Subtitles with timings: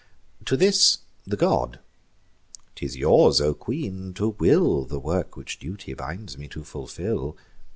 [0.45, 0.97] To this
[1.27, 1.79] the god:
[2.73, 7.37] "'Tis yours, O queen, to will The work which duty binds me to fulfil.